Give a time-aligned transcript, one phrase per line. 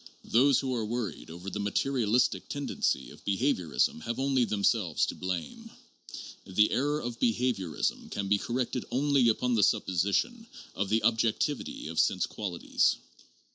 [0.25, 5.13] Those who are worried over the material istic tendency of behaviorism have only themselves to
[5.13, 5.69] blame;
[6.43, 11.99] the error of behaviorism can be corrected only upon the supposition of the objectivity of
[11.99, 12.95] sense qualities.